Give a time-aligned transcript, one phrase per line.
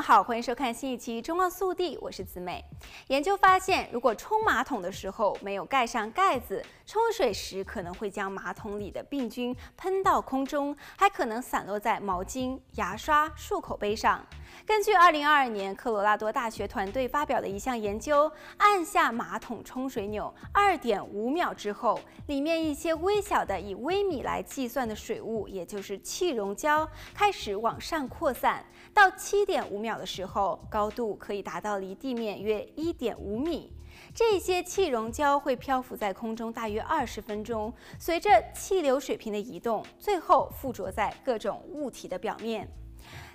[0.00, 2.64] 好，欢迎收看新一期《中澳速递》，我是子美。
[3.08, 14.24] 研究发现，如果冲马桶的时候没有盖上盖子，冲水时可能会将马桶里的病菌喷到空中，还可能散落在毛巾、牙刷、漱口杯上。
[14.64, 28.64] 根据2022年科罗拉多大学团队发表的一项研究，按下马桶冲水钮2.5秒之后，里面一些微小的以微米来计算的水雾，也就是气溶胶，开始往上扩散。
[28.94, 33.74] 到7.5秒的时候，高度可以达到离地面约1.5米。
[34.14, 42.68] 这些气溶胶会漂浮在空中大约二十分钟，随着气流水平的移动，最后附着在各种物体的表面。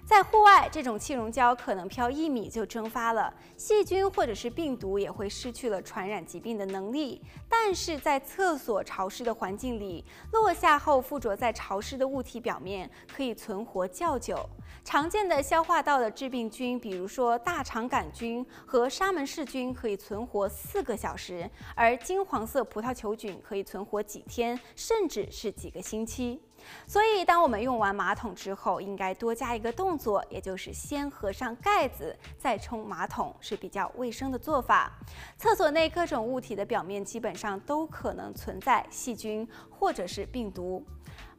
[0.05, 7.21] 在户外，这种气溶胶可能飘一米就蒸发了，细菌或者是病毒也会失去了传染疾病的能力。
[7.47, 14.37] 但是在厕所潮湿的环境里，落下后附着在潮湿的物体表面，可以存活较久。
[14.83, 26.41] 常见的消化道的致病菌，比如说大肠杆菌和沙门氏菌，可以存活四个小时；而金黄色葡萄球菌可以存活几天，甚至是几个星期。
[26.85, 34.91] 所以，当我们用完马桶之后，应该多加一个动作，也就是先合上盖子，再冲马桶，是比较卫生的做法。
[35.37, 40.83] 厕所内各种物体的表面基本上都可能存在细菌或者是病毒，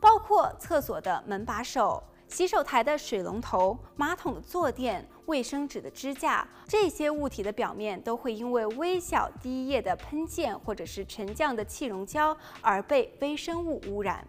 [0.01, 14.27] 包括厕所的门把手、洗手台的水龙头、马桶的坐垫、卫生纸的支架，这些物体的表面都会因为微小滴液的喷溅或者是沉降的气溶胶而被微生物污染。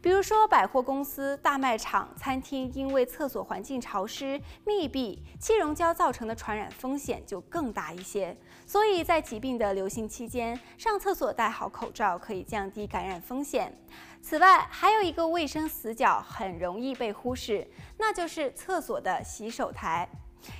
[0.00, 8.36] 比如说，百货公司、大卖场、餐厅，因为厕所环境潮湿、密闭，气溶胶造成的传染风险就更大一些。
[8.66, 13.76] 所以在疾病的流行期间，上厕所戴好口罩可以降低感染风险。
[14.20, 20.08] 此外，还有一个卫生死角很容易被忽视，那就是厕所的洗手台。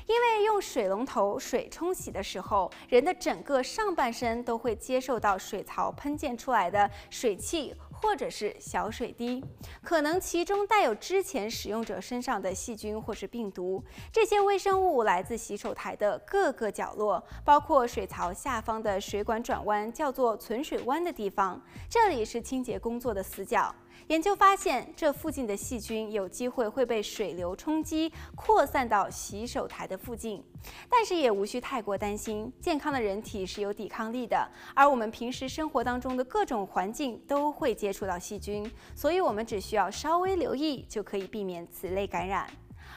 [0.06, 7.72] 因为用水龙头水冲洗的时候，人的整个上半身都会接受到水槽喷溅出来的水汽。
[8.00, 9.44] 或者是小水滴，
[9.82, 13.82] 可能其中带有之前使用者身上的细菌或是病毒。
[14.12, 23.75] 这些微生物来自洗手台的各个角落，包括水槽下方的水管转弯，叫做存水弯的地方，这里是清洁工作的死角。
[24.06, 30.42] 研究发现，这附近的细菌有机会会被水流冲击，扩散到洗手台的附近。
[30.88, 42.48] 但是也无需太过担心，健康的人体是有抵抗力的，而我们平时生活当中的各种环境都会接触到细菌，所以我们只需要稍微留意，就可以避免此类感染。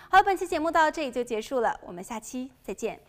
[0.09, 2.99] 好，本期节目到这里就结束了，我们下期再见。